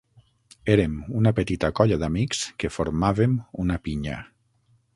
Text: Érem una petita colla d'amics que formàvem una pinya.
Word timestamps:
Érem 0.75 0.93
una 1.19 1.33
petita 1.41 1.69
colla 1.81 1.99
d'amics 2.05 2.41
que 2.63 2.73
formàvem 2.79 3.39
una 3.65 3.81
pinya. 3.89 4.19